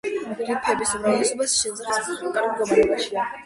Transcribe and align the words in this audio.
რიფების 0.45 0.93
უმრავლესობა, 1.01 1.49
სიჯანსაღის 1.53 2.11
მხრივ, 2.17 2.35
კარგ 2.41 2.53
მდგომარეობაშია. 2.59 3.33